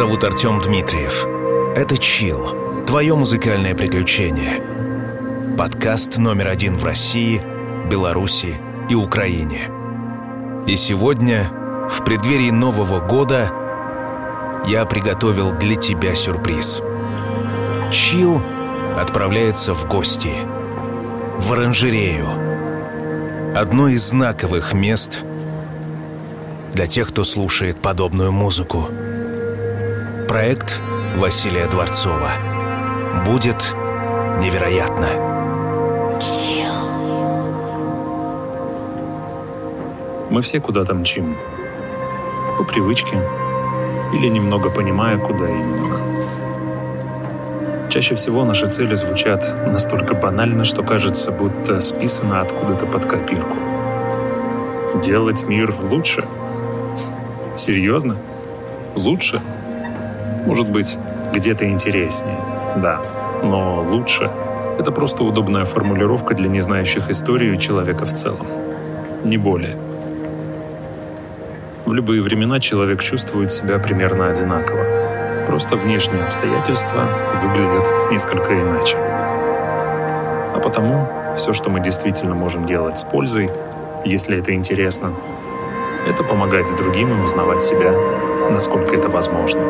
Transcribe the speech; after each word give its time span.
Зовут 0.00 0.24
Артем 0.24 0.58
Дмитриев. 0.60 1.26
Это 1.76 1.98
«Чил»— 1.98 2.84
твое 2.86 3.14
музыкальное 3.14 3.74
приключение. 3.74 4.62
Подкаст 5.58 6.16
номер 6.16 6.48
один 6.48 6.78
в 6.78 6.84
России, 6.86 7.42
Беларуси 7.90 8.54
и 8.88 8.94
Украине. 8.94 9.68
И 10.66 10.74
сегодня, 10.76 11.50
в 11.90 12.02
преддверии 12.02 12.50
Нового 12.50 13.06
года, 13.06 13.52
я 14.66 14.86
приготовил 14.86 15.52
для 15.52 15.76
тебя 15.76 16.14
сюрприз. 16.14 16.80
«Чил» 17.92 18.42
отправляется 18.96 19.74
в 19.74 19.86
гости. 19.86 20.32
В 21.36 21.52
оранжерею. 21.52 22.26
Одно 23.54 23.88
из 23.88 24.08
знаковых 24.08 24.72
мест 24.72 25.24
для 26.72 26.86
тех, 26.86 27.08
кто 27.08 27.22
слушает 27.22 27.82
подобную 27.82 28.32
музыку. 28.32 28.88
Проект 30.30 30.80
Василия 31.16 31.66
Дворцова. 31.66 32.30
Будет 33.26 33.74
невероятно. 34.38 35.08
Мы 40.30 40.40
все 40.42 40.60
куда-то 40.60 40.94
мчим. 40.94 41.36
По 42.56 42.62
привычке 42.62 43.20
или 44.14 44.28
немного 44.28 44.70
понимая, 44.70 45.18
куда 45.18 45.48
именно. 45.48 45.98
Чаще 47.90 48.14
всего 48.14 48.44
наши 48.44 48.68
цели 48.68 48.94
звучат 48.94 49.66
настолько 49.66 50.14
банально, 50.14 50.62
что 50.62 50.84
кажется, 50.84 51.32
будто 51.32 51.80
списано 51.80 52.40
откуда-то 52.40 52.86
под 52.86 53.04
копирку. 53.04 53.56
Делать 55.02 55.42
мир 55.48 55.74
лучше? 55.90 56.24
Серьезно? 57.56 58.16
Лучше? 58.94 59.42
Может 60.46 60.70
быть, 60.70 60.98
где-то 61.34 61.68
интереснее, 61.68 62.38
да. 62.76 63.00
Но 63.42 63.82
лучше— 63.82 64.30
это 64.78 64.90
просто 64.92 65.24
удобная 65.24 65.64
формулировка 65.64 66.34
для 66.34 66.48
не 66.48 66.60
знающих 66.60 67.10
историю 67.10 67.56
человека 67.56 68.04
в 68.04 68.12
целом. 68.12 68.46
Не 69.24 69.36
более. 69.36 69.76
В 71.84 71.92
любые 71.92 72.22
времена 72.22 72.60
человек 72.60 73.02
чувствует 73.02 73.50
себя 73.50 73.78
примерно 73.78 74.28
одинаково. 74.28 75.44
Просто 75.46 75.76
внешние 75.76 76.24
обстоятельства 76.24 77.02
выглядят 77.42 77.86
несколько 78.10 78.54
иначе. 78.54 78.96
А 78.96 80.60
потому 80.62 81.08
все, 81.36 81.52
что 81.52 81.70
мы 81.70 81.80
действительно 81.80 82.34
можем 82.34 82.66
делать 82.66 82.98
с 82.98 83.04
пользой, 83.04 83.50
если 84.04 84.38
это 84.38 84.54
интересно, 84.54 85.12
это 86.06 86.24
помогать 86.24 86.74
другим 86.76 87.18
и 87.18 87.24
узнавать 87.24 87.60
себя, 87.60 87.92
насколько 88.50 88.94
это 88.96 89.08
возможно. 89.08 89.60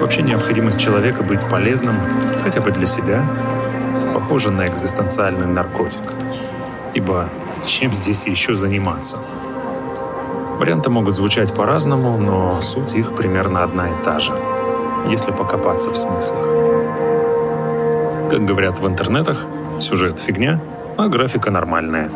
Вообще 0.00 0.22
необходимость 0.22 0.80
человека 0.80 1.22
быть 1.22 1.46
полезным, 1.46 1.96
хотя 2.42 2.62
бы 2.62 2.70
для 2.70 2.86
себя, 2.86 3.22
похожа 4.14 4.50
на 4.50 4.66
экзистенциальный 4.66 5.46
наркотик. 5.46 6.00
Ибо 6.94 7.28
чем 7.66 7.92
здесь 7.92 8.26
еще 8.26 8.54
заниматься? 8.54 9.18
Варианты 10.58 10.88
могут 10.88 11.14
звучать 11.14 11.54
по-разному, 11.54 12.16
но 12.16 12.62
суть 12.62 12.94
их 12.94 13.14
примерно 13.14 13.62
одна 13.62 13.90
и 13.90 14.02
та 14.02 14.20
же, 14.20 14.32
если 15.08 15.32
покопаться 15.32 15.90
в 15.90 15.96
смыслах. 15.96 16.46
Как 18.30 18.44
говорят 18.44 18.78
в 18.78 18.86
интернетах, 18.86 19.44
сюжет 19.80 20.18
фигня, 20.18 20.60
а 20.96 21.08
графика 21.08 21.50
нормальная. 21.50 22.10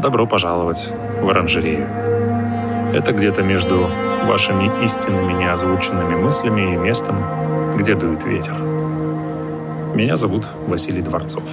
Добро 0.00 0.26
пожаловать 0.26 0.92
в 1.20 1.28
оранжерею. 1.28 1.86
Это 2.92 3.12
где-то 3.12 3.42
между 3.42 3.88
вашими 4.24 4.84
истинными 4.84 5.32
неозвученными 5.32 6.14
мыслями 6.14 6.74
и 6.74 6.76
местом, 6.76 7.76
где 7.76 7.94
дует 7.94 8.24
ветер. 8.24 8.54
Меня 9.94 10.16
зовут 10.16 10.46
Василий 10.66 11.02
Дворцов. 11.02 11.44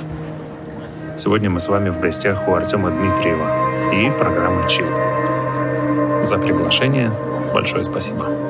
Сегодня 1.18 1.50
мы 1.50 1.60
с 1.60 1.68
вами 1.68 1.90
в 1.90 2.00
гостях 2.00 2.48
у 2.48 2.54
Артема 2.54 2.92
Дмитриева 2.92 3.92
и 3.94 4.12
программы 4.12 4.64
«Чил». 4.68 4.88
За 6.22 6.38
приглашение 6.38 7.12
большое 7.54 7.84
спасибо. 7.84 8.47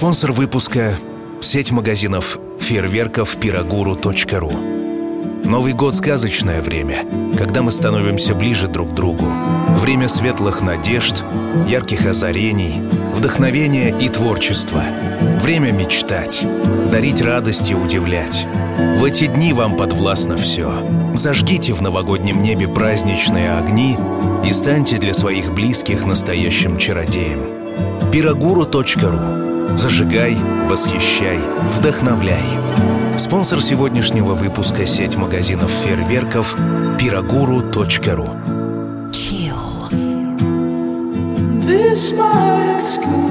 Спонсор 0.00 0.32
выпуска– 0.32 0.94
сеть 1.42 1.72
магазинов 1.72 2.38
фейерверков 2.58 3.36
пирогуру.ру. 3.36 4.50
Новый 5.44 5.74
год– 5.74 5.94
сказочное 5.96 6.62
время, 6.62 7.04
когда 7.36 7.60
мы 7.60 7.70
становимся 7.70 8.34
ближе 8.34 8.66
друг 8.66 8.92
к 8.92 8.94
другу. 8.94 9.26
Время 9.76 10.08
светлых 10.08 10.62
надежд, 10.62 11.22
ярких 11.68 12.06
озарений, 12.06 12.80
вдохновения 13.14 13.94
и 13.94 14.08
творчества. 14.08 14.82
Время 15.42 15.70
мечтать, 15.70 16.46
дарить 16.90 17.20
радость 17.20 17.70
и 17.70 17.74
удивлять. 17.74 18.48
В 18.96 19.04
эти 19.04 19.26
дни 19.26 19.52
вам 19.52 19.74
подвластно 19.74 20.38
все. 20.38 20.72
Зажгите 21.14 21.74
в 21.74 21.82
новогоднем 21.82 22.42
небе 22.42 22.68
праздничные 22.68 23.52
огни 23.52 23.98
и 24.46 24.50
станьте 24.54 24.96
для 24.96 25.12
своих 25.12 25.52
близких 25.52 26.06
настоящим 26.06 26.78
чародеем. 26.78 28.10
Пирогуру.ру 28.10 29.49
Зажигай, 29.76 30.36
восхищай, 30.68 31.38
вдохновляй. 31.76 32.44
Спонсор 33.16 33.62
сегодняшнего 33.62 34.34
выпуска– 34.34 34.86
сеть 34.86 35.16
магазинов 35.16 35.70
фейерверков 35.70 36.56
пирогуру.ру. 36.98 38.36
This 41.66 42.12
my 42.12 42.76
excavation 42.76 43.29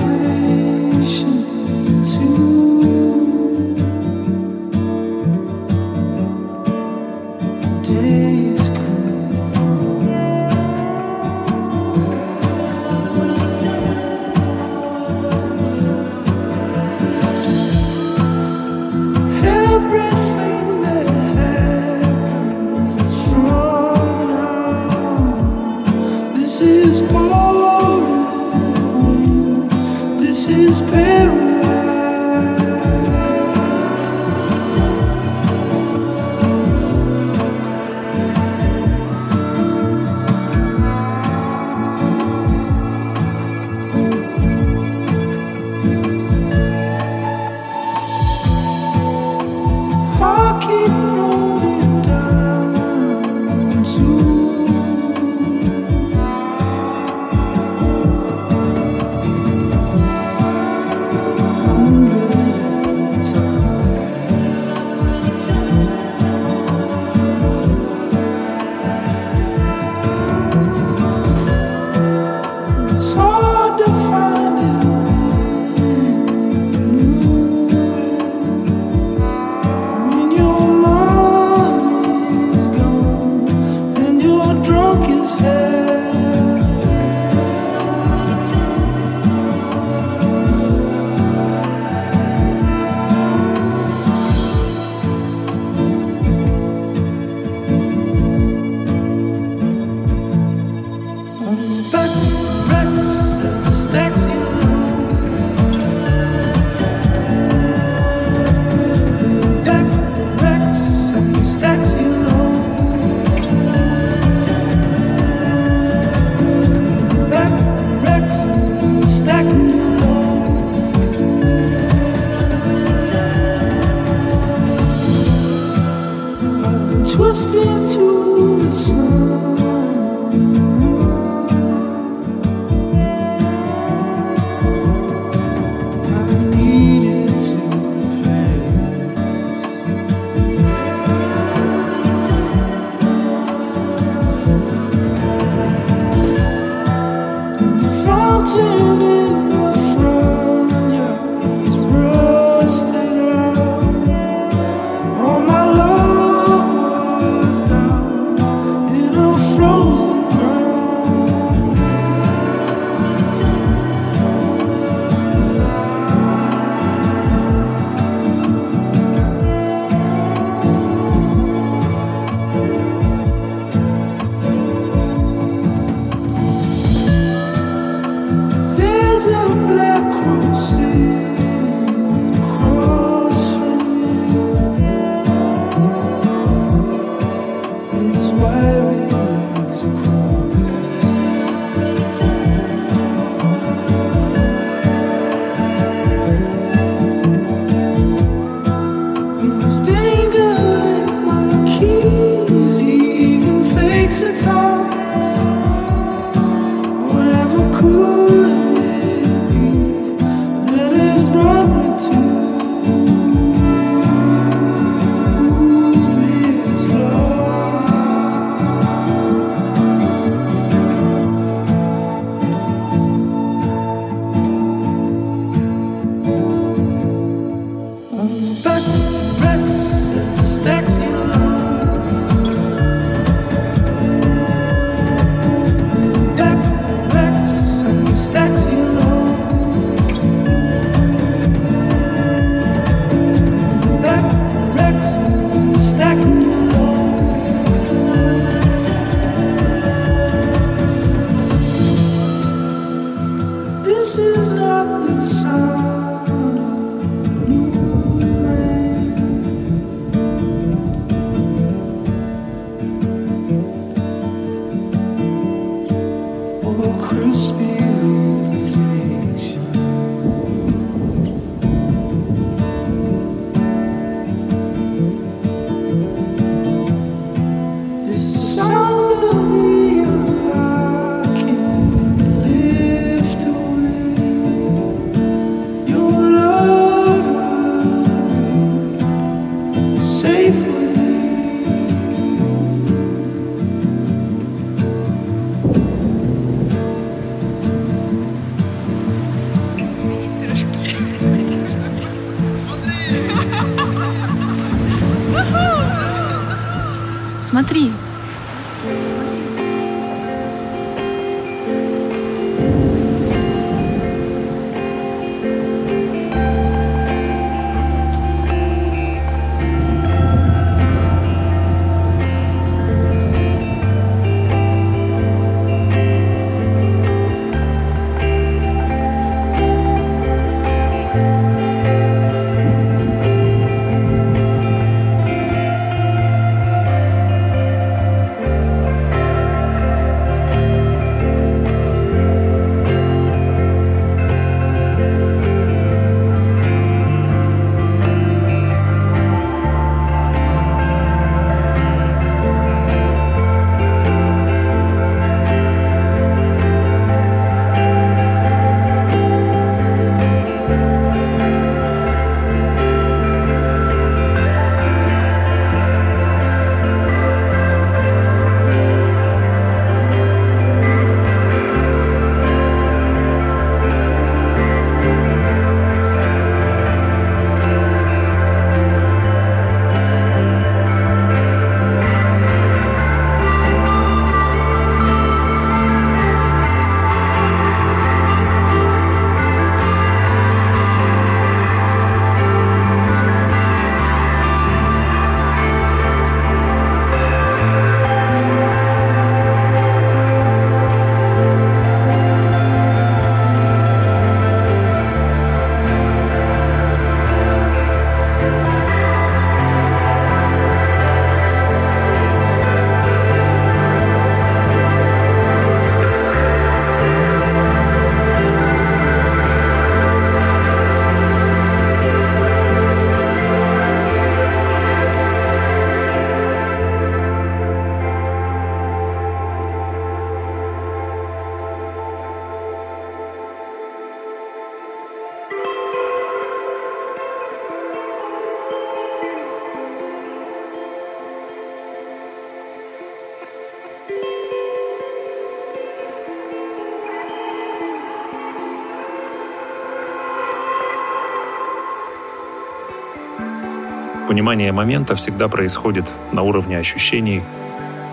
Понимание 454.39 454.71
момента 454.71 455.15
всегда 455.15 455.49
происходит 455.49 456.05
на 456.31 456.43
уровне 456.43 456.79
ощущений 456.79 457.43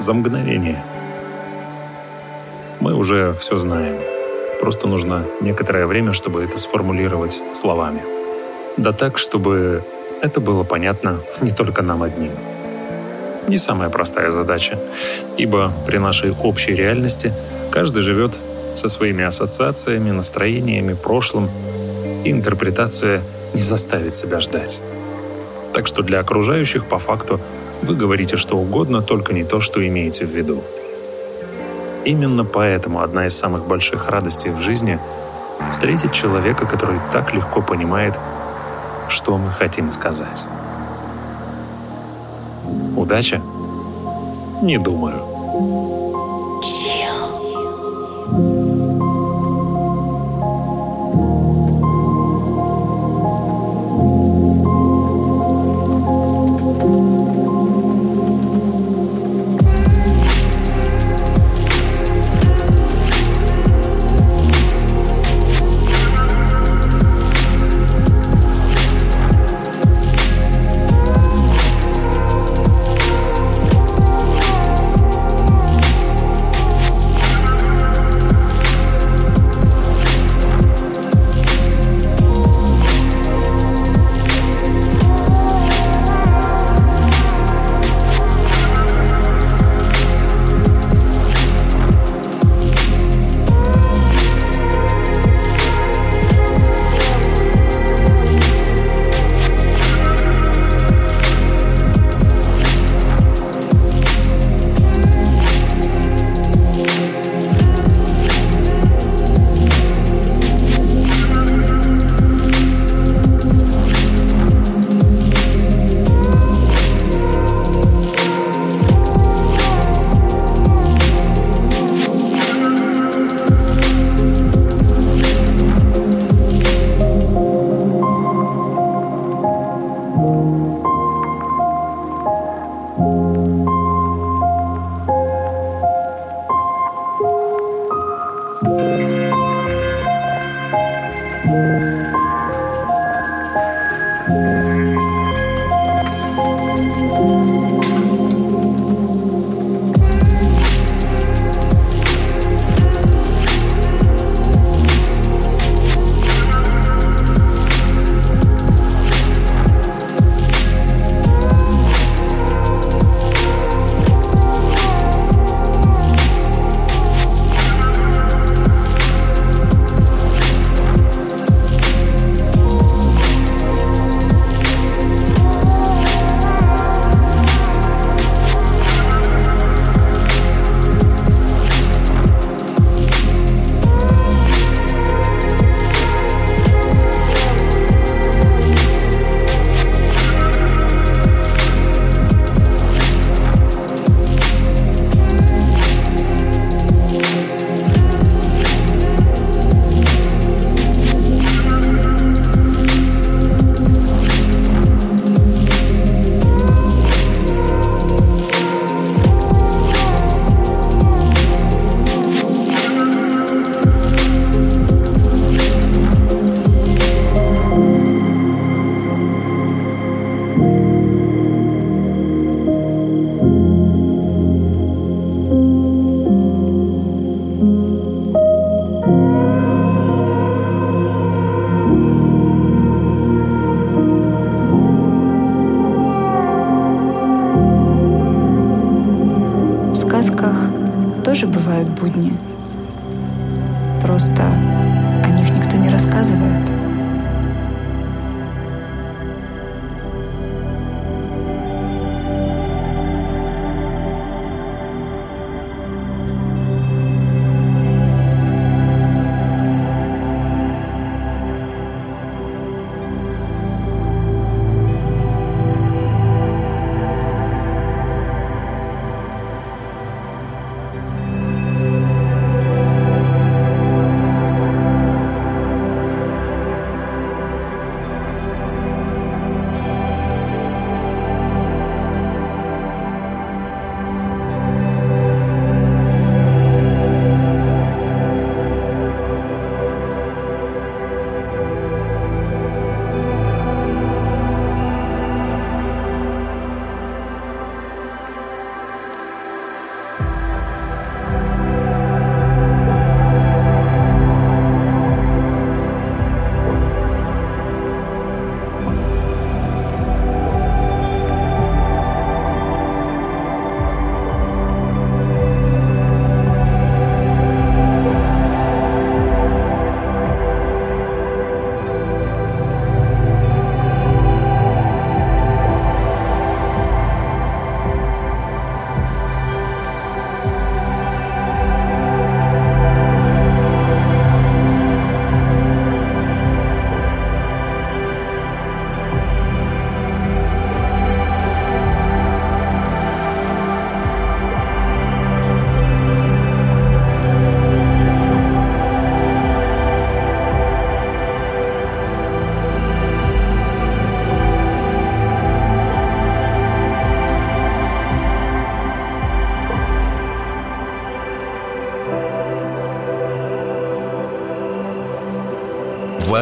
за 0.00 0.12
мгновение. 0.12 0.82
Мы 2.80 2.94
уже 2.94 3.32
все 3.38 3.56
знаем. 3.58 3.94
Просто 4.60 4.88
нужно 4.88 5.22
некоторое 5.40 5.86
время, 5.86 6.12
чтобы 6.12 6.42
это 6.42 6.58
сформулировать 6.58 7.40
словами. 7.52 8.02
Да 8.76 8.90
так, 8.90 9.18
чтобы 9.18 9.84
это 10.20 10.40
было 10.40 10.64
понятно 10.64 11.20
не 11.42 11.52
только 11.52 11.82
нам 11.82 12.02
одним. 12.02 12.32
Не 13.46 13.56
самая 13.56 13.88
простая 13.88 14.32
задача, 14.32 14.80
ибо 15.36 15.70
при 15.86 15.98
нашей 15.98 16.32
общей 16.32 16.74
реальности 16.74 17.32
каждый 17.70 18.02
живет 18.02 18.32
со 18.74 18.88
своими 18.88 19.22
ассоциациями, 19.22 20.10
настроениями, 20.10 20.94
прошлым, 20.94 21.48
и 22.24 22.32
интерпретация 22.32 23.22
не 23.54 23.62
заставит 23.62 24.12
себя 24.12 24.40
ждать. 24.40 24.80
Так 25.76 25.86
что 25.86 26.02
для 26.02 26.20
окружающих 26.20 26.86
по 26.86 26.98
факту 26.98 27.38
вы 27.82 27.94
говорите 27.94 28.38
что 28.38 28.56
угодно, 28.56 29.02
только 29.02 29.34
не 29.34 29.44
то, 29.44 29.60
что 29.60 29.86
имеете 29.86 30.24
в 30.24 30.30
виду. 30.30 30.62
Именно 32.06 32.46
поэтому 32.46 33.02
одна 33.02 33.26
из 33.26 33.36
самых 33.36 33.66
больших 33.66 34.08
радостей 34.08 34.50
в 34.50 34.58
жизни— 34.58 34.98
встретить 35.72 36.12
человека, 36.12 36.64
который 36.64 36.98
так 37.12 37.34
легко 37.34 37.60
понимает, 37.60 38.18
что 39.10 39.36
мы 39.36 39.50
хотим 39.50 39.90
сказать. 39.90 40.46
Удача? 42.96 43.42
Не 44.62 44.78
думаю. 44.78 45.95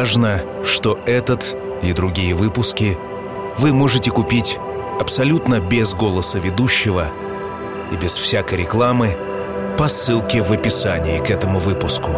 Важно, 0.05 0.39
что 0.63 0.99
этот 1.07 1.57
и 1.81 1.91
другие 1.91 2.35
выпуски 2.35 2.95
вы 3.57 3.73
можете 3.73 4.11
купить 4.11 4.59
абсолютно 4.99 5.59
без 5.59 5.95
голоса 5.95 6.37
ведущего 6.37 7.07
и 7.91 7.95
без 7.95 8.15
всякой 8.15 8.59
рекламы 8.59 9.17
по 9.79 9.87
ссылке 9.87 10.43
в 10.43 10.51
описании 10.51 11.17
к 11.17 11.31
этому 11.31 11.57
выпуску. 11.57 12.11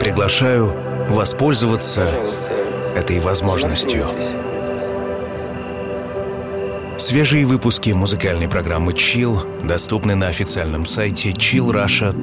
Приглашаю 0.00 0.74
воспользоваться 1.10 2.08
этой 2.96 3.20
возможностью. 3.20 4.06
Свежие 6.96 7.44
выпуски 7.44 7.90
музыкальной 7.90 8.48
программы 8.48 8.92
Chill 8.92 9.66
доступны 9.66 10.14
на 10.14 10.28
официальном 10.28 10.86
сайте 10.86 11.32
chillrusha.ru. 11.32 12.16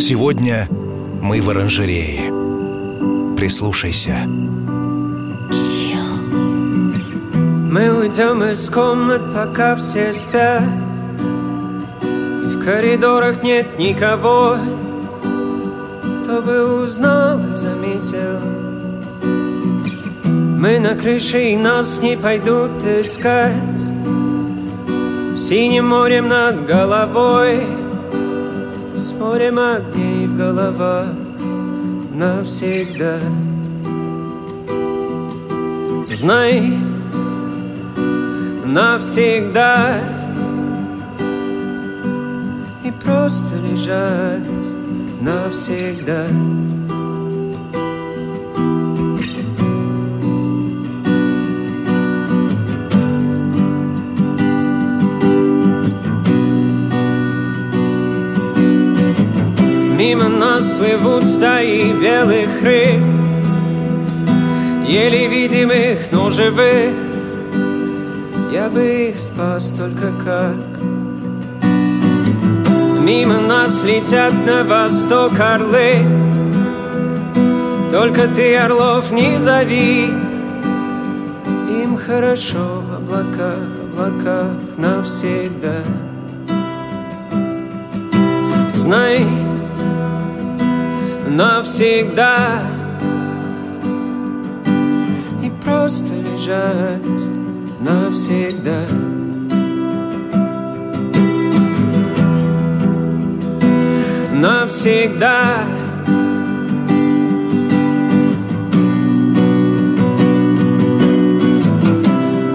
Сегодня 0.00 0.68
мы 1.20 1.42
в 1.42 1.50
оранжерее. 1.50 2.48
Прислушайся. 3.38 4.16
Мы 7.70 7.96
уйдем 7.96 8.42
из 8.42 8.68
комнат, 8.68 9.22
пока 9.32 9.76
все 9.76 10.12
спят. 10.12 10.64
И 12.02 12.46
в 12.48 12.58
коридорах 12.58 13.44
нет 13.44 13.78
никого. 13.78 14.56
Кто 16.24 16.42
бы 16.42 16.82
узнал 16.82 17.38
и 17.52 17.54
заметил. 17.54 18.40
Мы 20.24 20.80
на 20.80 20.96
крыше 20.96 21.52
и 21.52 21.56
нас 21.56 22.02
не 22.02 22.16
пойдут 22.16 22.82
искать. 22.82 23.82
Синим 25.36 25.90
морем 25.90 26.26
над 26.26 26.66
головой. 26.66 27.64
С 28.96 29.12
морем 29.12 29.60
огней 29.60 30.26
в 30.26 30.36
головах 30.36 31.27
навсегда. 32.18 33.16
Знай, 36.10 36.76
навсегда. 38.64 39.94
И 42.84 42.90
просто 42.90 43.54
лежать 43.70 44.66
навсегда 45.20 46.24
нас 60.58 60.72
плывут 60.72 61.22
стаи 61.22 61.92
белых 62.02 62.62
рыб 62.64 63.00
Еле 64.88 65.28
видимых, 65.28 66.10
но 66.10 66.30
живых 66.30 66.92
Я 68.50 68.68
бы 68.68 68.82
их 69.10 69.20
спас 69.20 69.70
только 69.70 70.10
как. 70.24 70.82
Мимо 73.04 73.38
нас 73.38 73.84
летят 73.84 74.32
на 74.46 74.64
восток 74.64 75.38
орлы. 75.38 75.94
Только 77.92 78.26
ты 78.26 78.56
орлов 78.56 79.12
не 79.12 79.38
зови. 79.38 80.06
Им 81.82 81.96
хорошо 81.96 82.82
в 82.82 82.94
облаках, 82.96 83.62
облаках 83.92 84.56
навсегда. 84.76 85.84
Знай, 88.74 89.24
навсегда. 91.30 92.60
И 95.42 95.50
просто 95.64 96.14
лежать 96.14 97.02
навсегда. 97.80 98.80
Навсегда. 104.34 105.64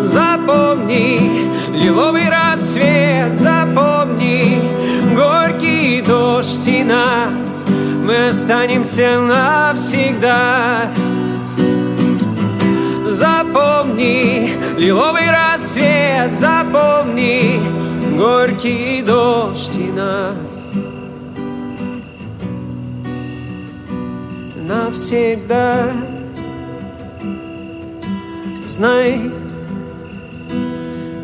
Запомни 0.02 1.20
лиловый 1.74 2.30
рассвет 2.30 3.34
Запомни 3.34 3.63
мы 8.04 8.28
останемся 8.28 9.22
навсегда. 9.22 10.90
Запомни 13.08 14.50
лиловый 14.78 15.30
рассвет, 15.30 16.34
запомни 16.34 17.60
горький 18.18 19.02
дождь 19.02 19.76
и 19.76 19.92
нас. 19.92 20.72
Навсегда 24.68 25.92
знай, 28.66 29.32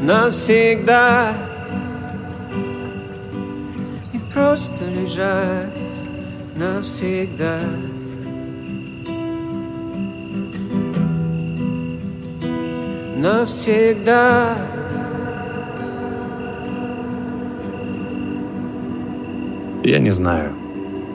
навсегда 0.01 1.33
и 4.13 4.19
просто 4.31 4.85
лежать 4.85 5.78
навсегда. 6.59 7.59
Навсегда. 13.15 14.57
Я 19.83 19.99
не 19.99 20.11
знаю, 20.11 20.53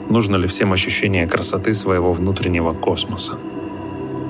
нужно 0.09 0.35
ли 0.37 0.47
всем 0.47 0.73
ощущение 0.73 1.27
красоты 1.27 1.73
своего 1.73 2.11
внутреннего 2.11 2.73
космоса. 2.73 3.37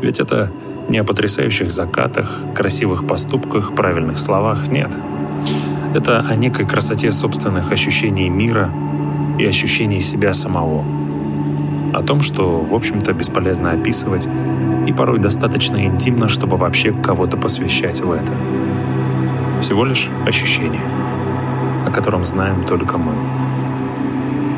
Ведь 0.01 0.19
это 0.19 0.51
не 0.89 0.97
о 0.97 1.05
потрясающих 1.05 1.71
закатах, 1.71 2.41
красивых 2.53 3.07
поступках, 3.07 3.73
правильных 3.73 4.19
словах, 4.19 4.67
нет. 4.67 4.91
Это 5.95 6.19
о 6.19 6.35
некой 6.35 6.67
красоте 6.67 7.11
собственных 7.11 7.71
ощущений 7.71 8.29
мира 8.29 8.69
и 9.39 9.45
ощущении 9.45 9.99
себя 9.99 10.33
самого. 10.33 11.04
О 11.95 12.03
том, 12.03 12.21
что, 12.21 12.59
в 12.59 12.73
общем-то, 12.73 13.13
бесполезно 13.13 13.71
описывать 13.71 14.27
и 14.85 14.91
порой 14.91 15.17
достаточно 15.19 15.81
интимно, 15.85 16.27
чтобы 16.27 16.57
вообще 16.57 16.91
кого-то 16.91 17.37
посвящать 17.37 18.01
в 18.01 18.11
это. 18.11 18.33
Всего 19.61 19.85
лишь 19.85 20.09
ощущение, 20.27 20.81
о 21.87 21.91
котором 21.91 22.25
знаем 22.25 22.65
только 22.65 22.97
мы. 22.97 23.13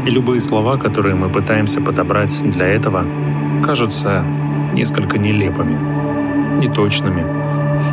И 0.08 0.10
любые 0.10 0.40
слова, 0.40 0.78
которые 0.78 1.14
мы 1.14 1.30
пытаемся 1.30 1.80
подобрать 1.80 2.42
для 2.44 2.66
этого, 2.66 3.06
кажутся 3.64 4.24
несколько 4.74 5.20
нелепыми, 5.20 6.58
неточными 6.60 7.24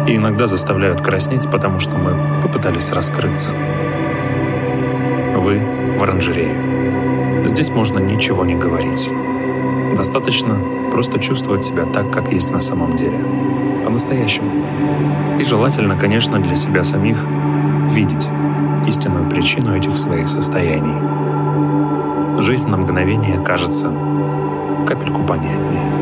и 0.09 0.17
иногда 0.17 0.47
заставляют 0.47 1.03
краснеть, 1.03 1.51
потому 1.51 1.81
что 1.81 1.99
мы 1.99 2.41
попытались 2.41 2.93
раскрыться. 2.93 3.51
Вы 5.37 5.61
в 5.99 6.03
оранжерее. 6.03 7.47
Здесь 7.47 7.69
можно 7.69 7.99
ничего 7.99 8.47
не 8.47 8.55
говорить. 8.55 9.11
Достаточно 9.97 10.91
просто 10.91 11.21
чувствовать 11.21 11.65
себя 11.65 11.85
так, 11.85 12.13
как 12.13 12.33
есть 12.33 12.51
на 12.51 12.61
самом 12.61 12.95
деле. 12.95 13.19
По-настоящему. 13.85 15.39
И 15.39 15.45
желательно, 15.45 15.97
конечно, 15.97 16.41
для 16.41 16.57
себя 16.57 16.83
самих 16.83 17.25
видеть 17.91 18.29
истинную 18.87 19.29
причину 19.29 19.75
этих 19.75 19.97
своих 19.97 20.29
состояний. 20.29 22.43
Жизнь 22.43 22.69
на 22.69 22.77
мгновение 22.77 23.41
кажется 23.41 23.91
капельку 24.87 25.23
понятнее. 25.23 25.94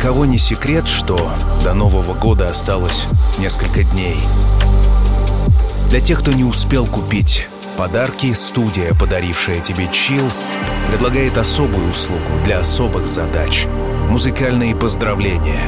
Кого 0.00 0.24
не 0.24 0.38
секрет, 0.38 0.88
что 0.88 1.30
до 1.62 1.74
Нового 1.74 2.14
года 2.14 2.48
осталось 2.48 3.06
несколько 3.38 3.84
дней. 3.84 4.16
Для 5.88 6.00
тех, 6.00 6.20
кто 6.20 6.32
не 6.32 6.44
успел 6.44 6.86
купить 6.86 7.48
подарки, 7.76 8.32
студия, 8.32 8.94
подарившая 8.94 9.60
тебе 9.60 9.88
чил, 9.92 10.24
предлагает 10.88 11.36
особую 11.36 11.90
услугу 11.90 12.20
для 12.44 12.60
особых 12.60 13.06
задач— 13.06 13.66
музыкальные 14.10 14.74
поздравления. 14.74 15.60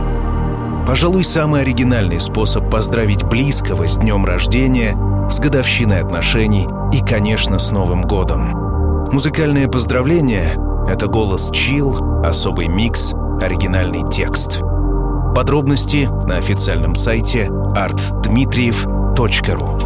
Пожалуй, 0.87 1.25
самый 1.25 1.61
оригинальный 1.61 2.21
способ 2.21 2.71
поздравить 2.71 3.25
близкого 3.25 3.87
с 3.87 3.99
днем 3.99 4.25
рождения, 4.25 4.97
с 5.31 5.39
годовщиной 5.41 6.01
отношений 6.01 6.69
и, 6.93 7.01
конечно, 7.01 7.59
с 7.59 7.71
Новым 7.71 8.03
годом. 8.03 9.09
Музыкальное 9.13 9.69
поздравление— 9.69 10.57
это 10.89 11.07
голос 11.07 11.51
чил, 11.53 12.23
особый 12.25 12.69
микс— 12.69 13.15
оригинальный 13.43 14.09
текст. 14.09 14.61
Подробности 15.35 16.09
на 16.27 16.37
официальном 16.37 16.95
сайте 16.95 17.49
artdmitriev.ru 17.75 19.82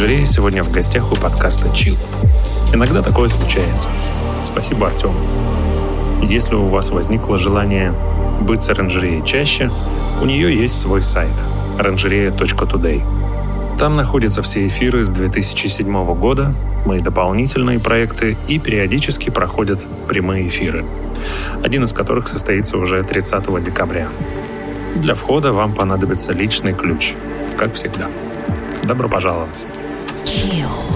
оранжереи 0.00 0.24
сегодня 0.24 0.62
в 0.64 0.72
гостях 0.72 1.12
у 1.12 1.14
подкаста 1.14 1.68
«Чил». 1.76 1.94
Иногда 2.72 3.02
такое 3.02 3.28
случается. 3.28 3.90
Спасибо, 4.44 4.86
Артем. 4.86 5.12
Если 6.22 6.54
у 6.54 6.68
вас 6.68 6.88
возникло 6.88 7.38
желание 7.38 7.92
быть 8.40 8.62
с 8.62 8.70
оранжереей 8.70 9.22
чаще, 9.26 9.70
у 10.22 10.24
нее 10.24 10.58
есть 10.58 10.80
свой 10.80 11.02
сайт– 11.02 11.34
оранжерея.today. 11.78 13.02
Там 13.78 13.96
находятся 13.96 14.40
все 14.40 14.66
эфиры 14.66 15.04
с 15.04 15.10
2007 15.10 16.14
года, 16.14 16.54
мои 16.86 17.00
дополнительные 17.00 17.78
проекты 17.78 18.38
и 18.48 18.58
периодически 18.58 19.28
проходят 19.28 19.80
прямые 20.08 20.48
эфиры, 20.48 20.86
один 21.62 21.84
из 21.84 21.92
которых 21.92 22.26
состоится 22.26 22.78
уже 22.78 23.02
30 23.04 23.62
декабря. 23.62 24.08
Для 24.94 25.14
входа 25.14 25.52
вам 25.52 25.74
понадобится 25.74 26.32
личный 26.32 26.72
ключ, 26.72 27.12
как 27.58 27.74
всегда. 27.74 28.08
Добро 28.82 29.06
пожаловать! 29.06 29.66
Chill. 30.30 30.89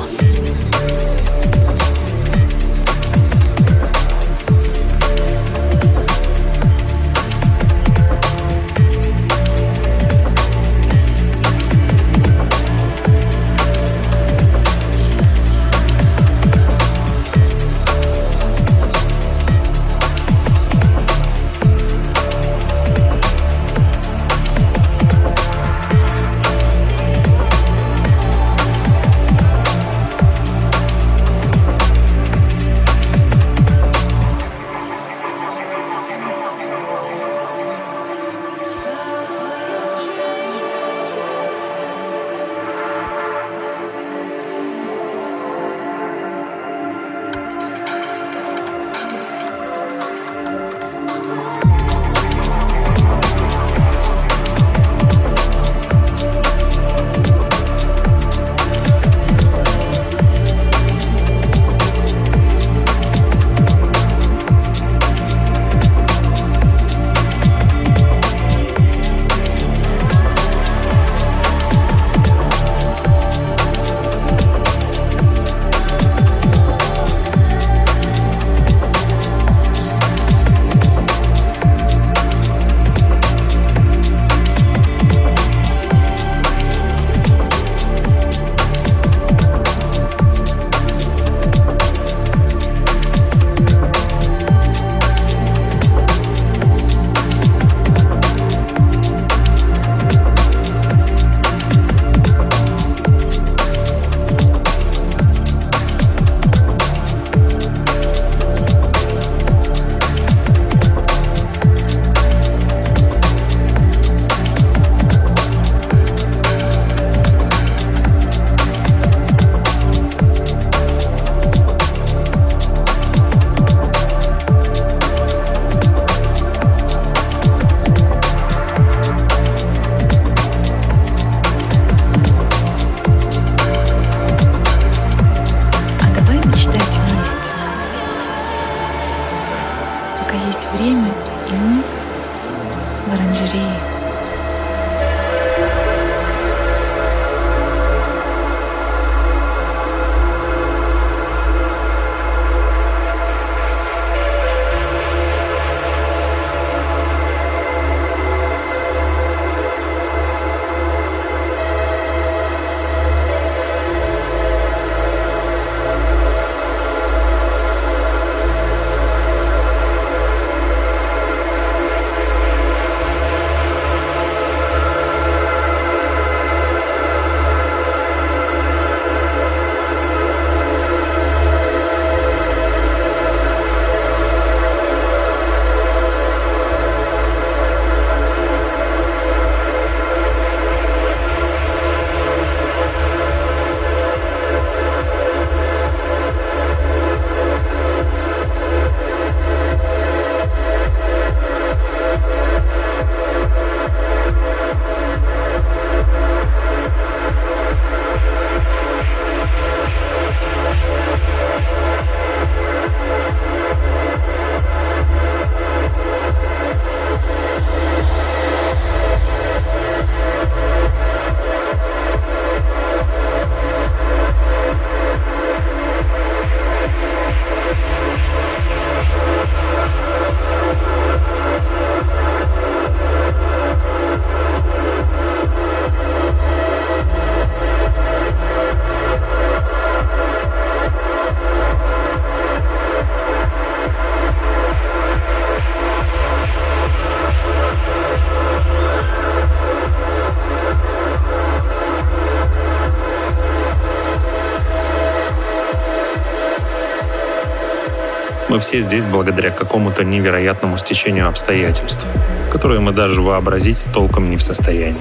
Мы 258.54 258.60
все 258.60 258.80
здесь 258.80 259.04
благодаря 259.04 259.50
какому-то 259.50 260.04
невероятному 260.04 260.78
стечению 260.78 261.28
обстоятельств, 261.28 262.06
которые 262.52 262.78
мы 262.78 262.92
даже 262.92 263.20
вообразить 263.20 263.88
толком 263.92 264.30
не 264.30 264.36
в 264.36 264.42
состоянии. 264.44 264.94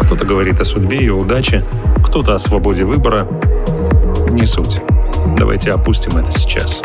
Кто-то 0.00 0.24
говорит 0.24 0.60
о 0.60 0.64
судьбе 0.64 0.98
и 0.98 1.08
удаче, 1.10 1.64
кто-то 2.04 2.34
о 2.34 2.40
свободе 2.40 2.82
выбора. 2.82 3.28
Не 4.28 4.44
суть. 4.46 4.80
Давайте 5.38 5.70
опустим 5.70 6.16
это 6.16 6.32
сейчас. 6.32 6.82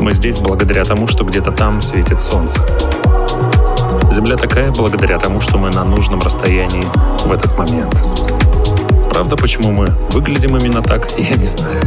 Мы 0.00 0.12
здесь 0.12 0.38
благодаря 0.38 0.86
тому, 0.86 1.06
что 1.06 1.24
где-то 1.24 1.52
там 1.52 1.82
светит 1.82 2.18
солнце. 2.18 2.62
Земля 4.10 4.38
такая 4.38 4.70
благодаря 4.70 5.18
тому, 5.18 5.42
что 5.42 5.58
мы 5.58 5.68
на 5.68 5.84
нужном 5.84 6.20
расстоянии 6.20 6.86
в 7.26 7.30
этот 7.30 7.58
момент. 7.58 8.02
Правда, 9.12 9.36
почему 9.36 9.72
мы 9.72 9.88
выглядим 10.12 10.56
именно 10.56 10.80
так, 10.80 11.10
я 11.18 11.36
не 11.36 11.46
знаю. 11.46 11.82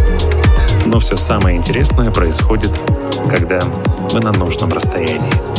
Но 0.85 0.99
все 0.99 1.15
самое 1.15 1.57
интересное 1.57 2.11
происходит, 2.11 2.71
когда 3.29 3.61
мы 4.13 4.19
на 4.19 4.31
нужном 4.31 4.71
расстоянии. 4.73 5.52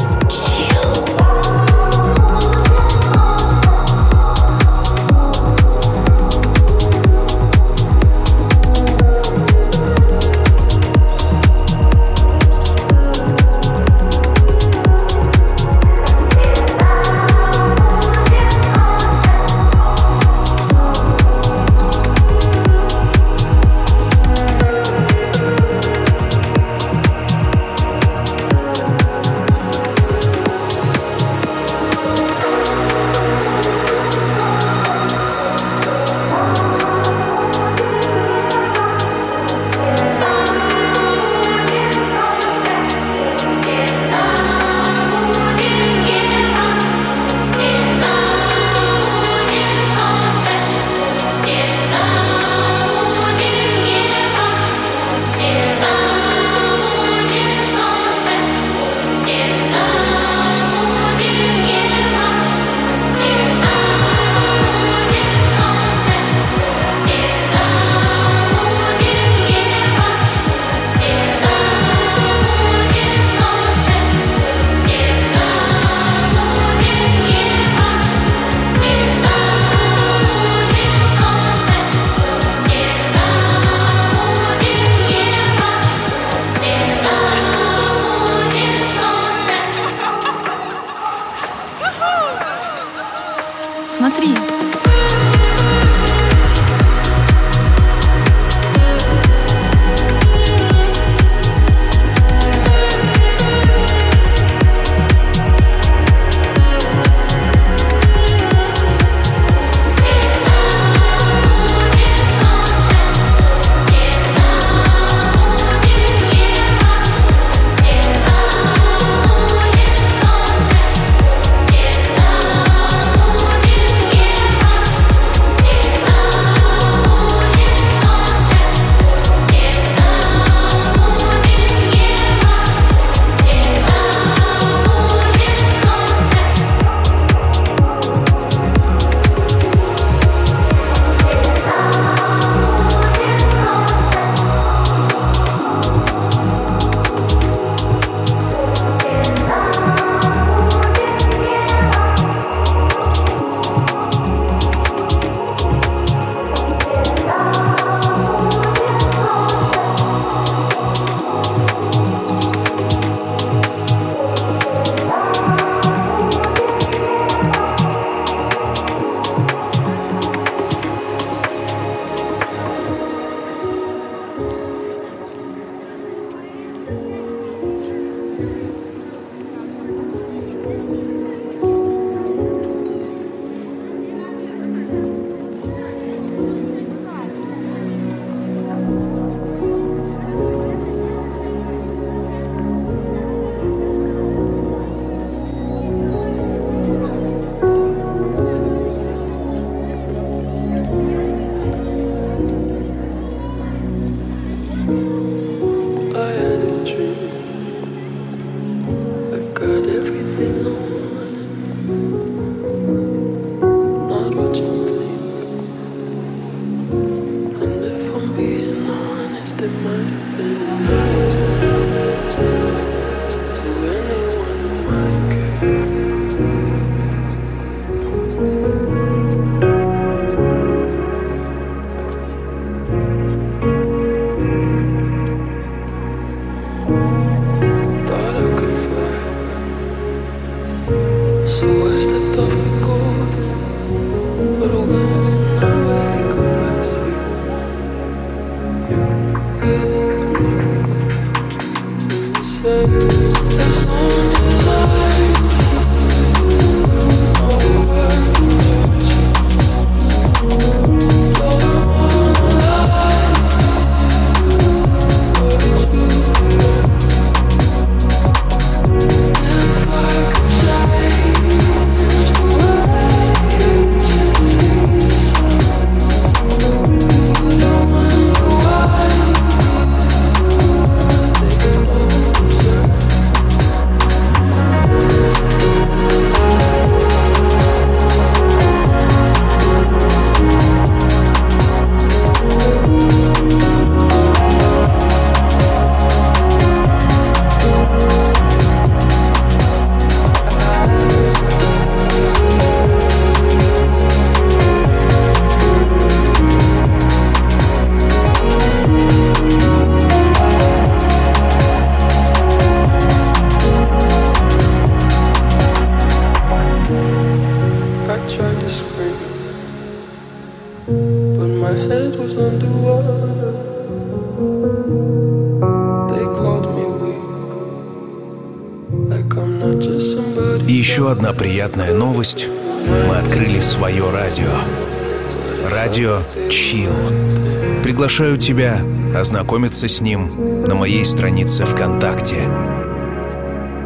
Тебя 338.45 338.84
ознакомиться 339.18 339.88
с 339.88 340.03
ним 340.03 340.64
на 340.64 340.74
моей 340.74 341.03
странице 341.07 341.64
ВКонтакте. 341.64 342.47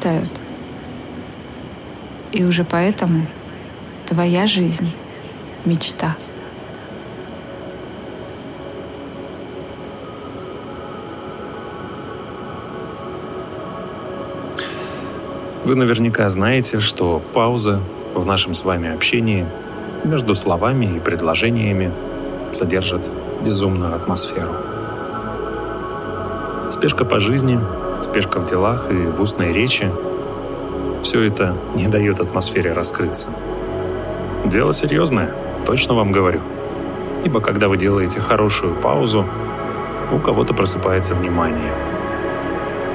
мечтают. 0.00 0.30
И 2.32 2.44
уже 2.44 2.64
поэтому 2.64 3.26
твоя 4.06 4.46
жизнь— 4.46 4.92
мечта. 5.64 6.16
Вы 15.64 15.76
наверняка 15.76 16.28
знаете, 16.28 16.78
что 16.78 17.22
пауза 17.32 17.80
в 18.14 18.24
нашем 18.24 18.54
с 18.54 18.64
вами 18.64 18.92
общении 18.92 19.46
между 20.04 20.34
словами 20.34 20.96
и 20.96 21.00
предложениями 21.00 21.92
содержит 22.52 23.02
безумную 23.44 23.94
атмосферу. 23.94 24.52
Спешка 26.70 27.04
по 27.04 27.20
жизни, 27.20 27.60
спешка 28.04 28.40
в 28.40 28.44
делах 28.44 28.90
и 28.90 28.94
в 28.94 29.20
устной 29.20 29.52
речи– 29.52 29.90
все 31.02 31.22
это 31.22 31.56
не 31.74 31.86
дает 31.86 32.20
атмосфере 32.20 32.72
раскрыться. 32.72 33.28
Дело 34.44 34.72
серьезное, 34.72 35.34
точно 35.64 35.94
вам 35.94 36.12
говорю. 36.12 36.40
Ибо 37.24 37.40
когда 37.40 37.68
вы 37.68 37.76
делаете 37.76 38.20
хорошую 38.20 38.74
паузу, 38.74 39.26
у 40.12 40.18
кого-то 40.18 40.54
просыпается 40.54 41.14
внимание. 41.14 41.72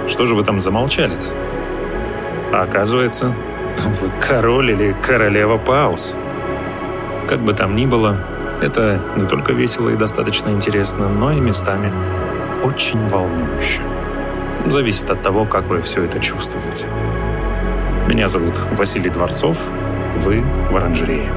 Что 0.07 0.25
же 0.25 0.35
вы 0.35 0.43
там 0.43 0.59
замолчали-то? 0.59 1.25
А 2.53 2.63
оказывается, 2.63 3.33
вы 3.85 4.11
король 4.19 4.71
или 4.71 4.95
королева 5.01 5.57
пауз. 5.57 6.15
Как 7.27 7.39
бы 7.39 7.53
там 7.53 7.75
ни 7.75 7.85
было, 7.85 8.17
это 8.61 9.01
не 9.15 9.25
только 9.25 9.51
весело 9.51 9.89
и 9.89 9.95
достаточно 9.95 10.49
интересно, 10.49 11.09
но 11.09 11.31
и 11.31 11.39
местами 11.39 11.91
очень 12.63 13.05
волнующе. 13.07 13.81
Зависит 14.68 15.09
от 15.11 15.22
того, 15.22 15.45
как 15.45 15.66
вы 15.66 15.82
все 15.82 16.03
это 16.03 16.20
чувствуете. 16.20 16.88
Меня 18.07 18.28
зовут 18.28 18.55
Василий 18.72 19.09
Дворцов, 19.09 19.57
вы 20.18 20.43
в 20.72 20.76
оранжерее, 20.76 21.32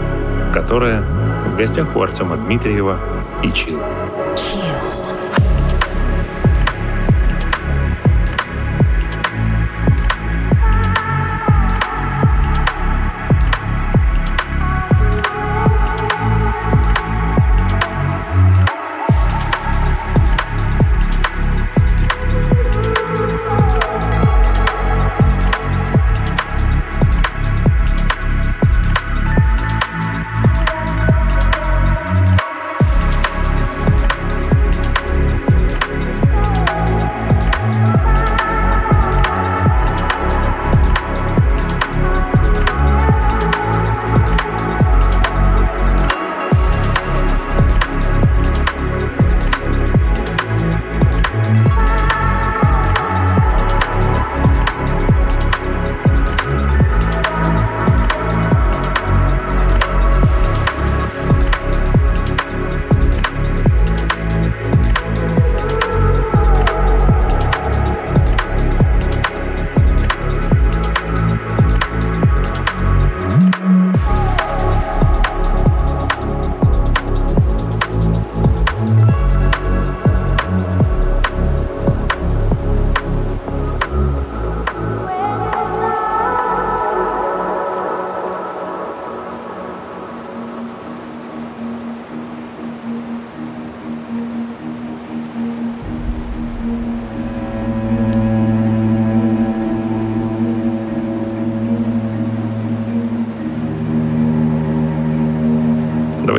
которая 0.52 1.02
в 1.46 1.54
гостях 1.54 1.94
у 1.94 2.02
Артема 2.02 2.36
Дмитриева 2.36 2.98
и 3.42 3.50
Чил. 3.50 3.82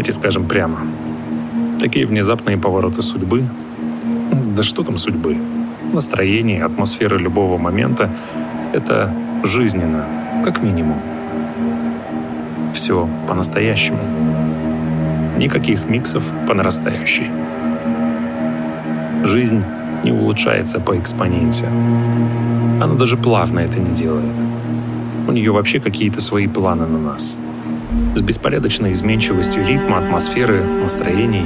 Давайте 0.10 0.22
скажем 0.22 0.48
прямо. 0.48 0.80
Такие 1.80 2.08
внезапные 2.08 2.58
повороты 2.58 3.04
судьбы, 3.04 3.44
да 4.56 4.64
что 4.64 4.84
там 4.84 4.98
судьбы, 4.98 5.38
настроение, 5.94 6.66
атмосфера 6.66 7.16
любого 7.16 7.60
момента— 7.60 8.10
это 8.74 9.14
жизненно, 9.44 10.06
как 10.44 10.64
минимум. 10.64 10.98
Все 12.74 13.08
по-настоящему. 13.28 14.00
Никаких 15.38 15.88
миксов 15.88 16.24
по 16.48 16.56
нарастающей. 16.56 17.30
Жизнь 19.26 19.64
не 20.04 20.12
улучшается 20.12 20.80
по 20.80 20.98
экспоненте. 20.98 21.68
Она 22.82 22.96
даже 22.96 23.16
плавно 23.16 23.60
это 23.60 23.80
не 23.80 23.94
делает. 23.94 24.40
У 25.28 25.32
нее 25.32 25.52
вообще 25.52 25.80
какие-то 25.80 26.20
свои 26.20 26.48
планы 26.48 26.88
на 26.88 26.98
нас. 26.98 27.38
С 28.16 28.22
беспорядочной 28.22 28.92
изменчивостью 28.92 29.66
ритма, 29.66 30.00
атмосферы, 30.00 30.64
настроений. 30.64 31.46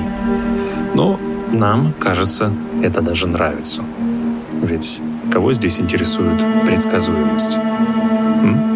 Но 0.95 1.19
нам, 1.51 1.93
кажется, 1.99 2.51
это 2.81 3.01
даже 3.01 3.27
нравится. 3.27 3.83
Ведь 4.61 5.01
кого 5.31 5.53
здесь 5.53 5.79
интересует 5.79 6.43
предсказуемость? 6.65 7.57
М? 7.57 8.73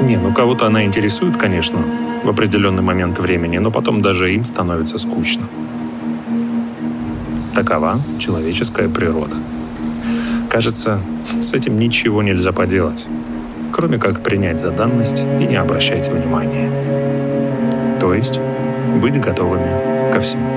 Не, 0.00 0.16
ну 0.18 0.32
кого-то 0.32 0.66
она 0.66 0.84
интересует, 0.84 1.36
конечно, 1.36 1.78
в 2.22 2.28
определенный 2.28 2.82
момент 2.82 3.18
времени, 3.18 3.58
но 3.58 3.70
потом 3.70 4.02
даже 4.02 4.34
им 4.34 4.44
становится 4.44 4.98
скучно. 4.98 5.46
Такова 7.54 8.00
человеческая 8.18 8.88
природа. 8.88 9.36
Кажется, 10.50 11.00
с 11.42 11.54
этим 11.54 11.78
ничего 11.78 12.22
нельзя 12.22 12.52
поделать, 12.52 13.06
кроме 13.76 13.98
как 13.98 14.22
принять 14.22 14.58
за 14.58 14.70
данность 14.70 15.20
и 15.20 15.46
не 15.46 15.56
обращать 15.56 16.08
внимания. 16.08 16.70
То 18.00 18.14
есть 18.14 18.40
быть 19.02 19.20
готовыми 19.20 20.10
ко 20.10 20.18
всему. 20.18 20.55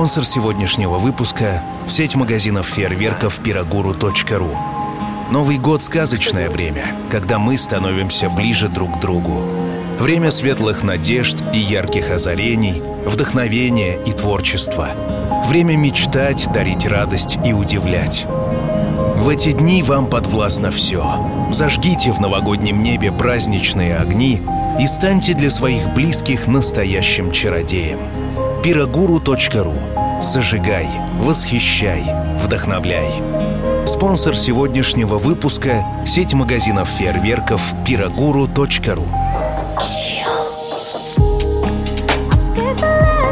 Спонсор 0.00 0.24
сегодняшнего 0.24 0.96
выпуска– 0.96 1.62
сеть 1.86 2.14
магазинов 2.14 2.64
фейерверков 2.64 3.38
пирогуру.ру. 3.40 4.56
Новый 5.30 5.58
год– 5.58 5.82
сказочное 5.84 6.48
время, 6.48 6.96
когда 7.10 7.38
мы 7.38 7.58
становимся 7.58 8.30
ближе 8.30 8.68
друг 8.68 8.96
к 8.96 9.00
другу. 9.02 9.42
Время 9.98 10.30
светлых 10.30 10.82
надежд 10.82 11.42
и 11.52 11.58
ярких 11.58 12.12
озарений, 12.12 12.82
вдохновения 13.04 14.02
и 14.02 14.12
творчества. 14.12 14.88
Время 15.44 15.76
мечтать, 15.76 16.48
дарить 16.50 16.86
радость 16.86 17.38
и 17.44 17.52
удивлять. 17.52 18.24
В 19.18 19.28
эти 19.28 19.52
дни 19.52 19.82
вам 19.82 20.06
подвластно 20.06 20.70
все. 20.70 21.26
Зажгите 21.52 22.10
в 22.12 22.20
новогоднем 22.20 22.82
небе 22.82 23.12
праздничные 23.12 23.98
огни 23.98 24.40
и 24.80 24.86
станьте 24.86 25.34
для 25.34 25.50
своих 25.50 25.92
близких 25.92 26.46
настоящим 26.46 27.32
чародеем. 27.32 27.98
Пирогуру.ру. 28.62 29.89
Зажигай, 30.22 30.86
восхищай, 31.18 32.04
вдохновляй. 32.38 33.10
Спонсор 33.86 34.36
сегодняшнего 34.36 35.16
выпуска– 35.16 35.84
сеть 36.06 36.34
магазинов 36.34 36.88
фейерверков 36.90 37.62
Пирогуру.ру. 37.86 39.08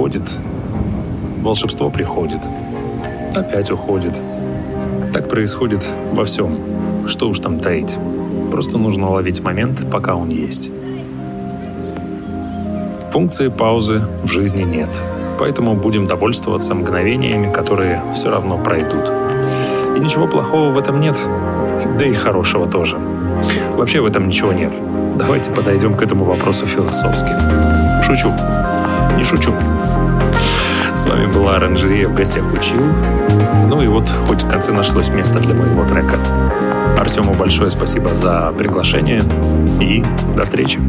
уходит, 0.00 0.30
волшебство 1.42 1.90
приходит, 1.90 2.40
опять 3.34 3.70
уходит. 3.70 4.16
Так 5.12 5.28
происходит 5.28 5.86
во 6.14 6.24
всем, 6.24 6.58
что 7.06 7.28
уж 7.28 7.38
там 7.40 7.58
таить. 7.58 7.98
Просто 8.50 8.78
нужно 8.78 9.10
ловить 9.10 9.42
момент, 9.42 9.84
пока 9.92 10.16
он 10.16 10.30
есть. 10.30 10.70
Функции 13.12 13.48
паузы 13.48 14.06
в 14.22 14.26
жизни 14.26 14.62
нет, 14.62 14.88
поэтому 15.38 15.76
будем 15.76 16.06
довольствоваться 16.06 16.74
мгновениями, 16.74 17.52
которые 17.52 18.02
все 18.14 18.30
равно 18.30 18.56
пройдут. 18.56 19.12
И 19.98 20.00
ничего 20.00 20.26
плохого 20.26 20.70
в 20.70 20.78
этом 20.78 20.98
нет, 20.98 21.22
да 21.98 22.06
и 22.06 22.14
хорошего 22.14 22.66
тоже. 22.66 22.96
Вообще 23.76 24.00
в 24.00 24.06
этом 24.06 24.28
ничего 24.28 24.54
нет. 24.54 24.72
Давайте 25.18 25.50
подойдем 25.50 25.92
к 25.92 26.00
этому 26.00 26.24
вопросу 26.24 26.64
философски. 26.64 27.34
Шучу. 28.02 28.32
Не 29.16 29.24
шучу. 29.24 29.52
С 30.94 31.04
вами 31.04 31.32
была 31.32 31.56
оранжерея 31.56 32.08
в 32.08 32.14
гостях 32.14 32.44
учил. 32.52 32.82
Ну 33.68 33.82
и 33.82 33.86
вот 33.86 34.08
хоть 34.26 34.42
в 34.42 34.48
конце 34.48 34.72
нашлось 34.72 35.10
место 35.10 35.38
для 35.38 35.54
моего 35.54 35.84
трека. 35.84 36.18
Артему 36.98 37.34
большое 37.34 37.70
спасибо 37.70 38.12
за 38.12 38.52
приглашение 38.58 39.22
и 39.80 40.04
до 40.36 40.44
встречи. 40.44 40.80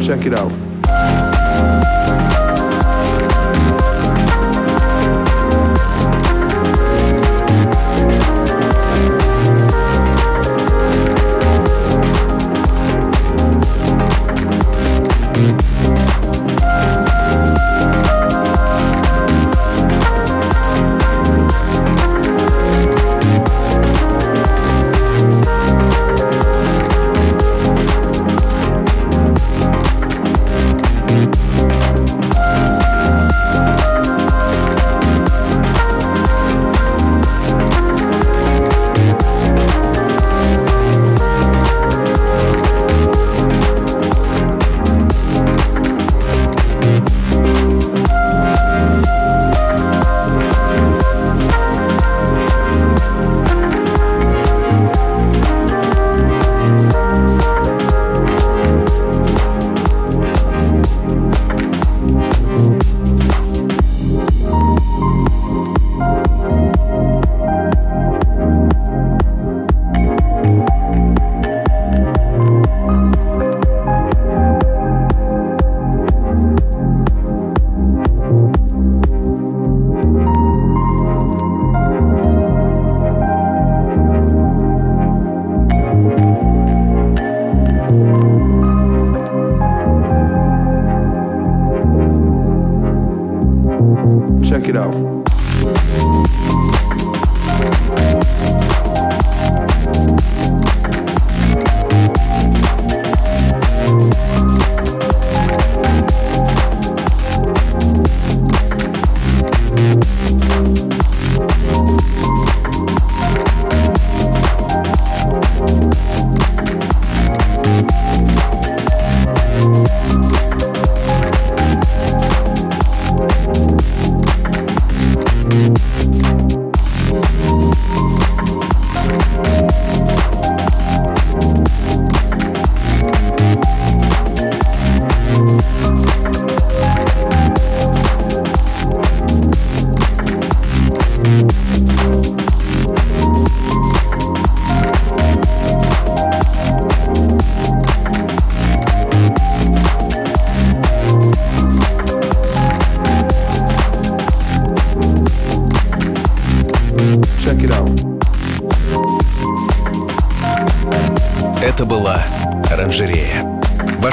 Check 0.00 0.24
it 0.24 0.32
out. 0.32 0.67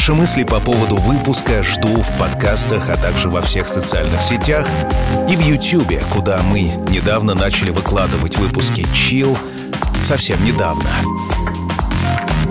Ваши 0.05 0.13
мысли 0.13 0.43
по 0.43 0.59
поводу 0.59 0.97
выпуска 0.97 1.63
жду 1.63 1.87
в 1.87 2.19
подкастах, 2.19 2.91
а 2.91 2.95
также 2.95 3.27
во 3.27 3.41
всех 3.41 3.67
социальных 3.67 4.21
сетях 4.21 4.67
и 5.27 5.35
в 5.35 5.39
Ютьюбе, 5.39 6.03
куда 6.13 6.39
мы 6.43 6.61
недавно 6.91 7.33
начали 7.33 7.71
выкладывать 7.71 8.37
выпуски 8.37 8.81
Chill, 8.81 9.35
совсем 10.03 10.45
недавно. 10.45 10.87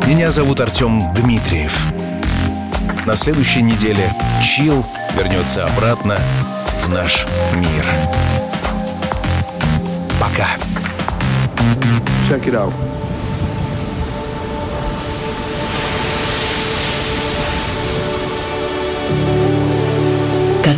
Меня 0.04 0.32
зовут 0.32 0.58
Артем 0.58 1.00
Дмитриев. 1.12 1.80
На 3.06 3.14
следующей 3.14 3.62
неделе 3.62 4.12
Chill 4.42 4.84
вернется 5.16 5.64
обратно 5.64 6.18
в 6.84 6.92
наш 6.92 7.24
мир. 7.54 7.84
Пока. 10.18 10.48
Check 12.28 12.46
it 12.46 12.54
out. 12.54 12.72